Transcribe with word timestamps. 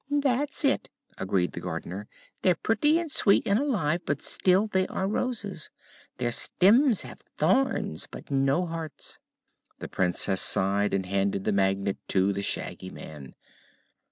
"That's 0.09 0.65
it," 0.65 0.89
agreed 1.19 1.51
the 1.51 1.59
Gardener. 1.59 2.07
"They're 2.41 2.55
pretty, 2.55 2.97
and 2.97 3.11
sweet, 3.11 3.45
and 3.45 3.59
alive; 3.59 4.01
but 4.03 4.23
still 4.23 4.65
they 4.65 4.87
are 4.87 5.07
Roses. 5.07 5.69
Their 6.17 6.31
stems 6.31 7.03
have 7.03 7.21
thorns, 7.37 8.07
but 8.09 8.31
no 8.31 8.65
hearts." 8.65 9.19
The 9.77 9.87
Princess 9.87 10.41
sighed 10.41 10.95
and 10.95 11.05
handed 11.05 11.43
the 11.43 11.51
Magnet 11.51 11.97
to 12.07 12.33
the 12.33 12.41
Shaggy 12.41 12.89
Man. 12.89 13.35